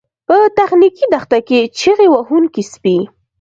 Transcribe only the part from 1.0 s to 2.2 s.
دښته کې چیغې